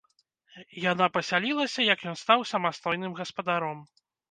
[0.91, 3.89] Яна пасялілася, як ён стаў самастойным гаспадаром.